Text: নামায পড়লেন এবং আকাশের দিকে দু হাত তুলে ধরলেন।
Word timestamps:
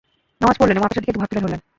নামায 0.41 0.57
পড়লেন 0.59 0.77
এবং 0.77 0.85
আকাশের 0.87 1.03
দিকে 1.03 1.13
দু 1.15 1.19
হাত 1.21 1.29
তুলে 1.29 1.43
ধরলেন। 1.45 1.61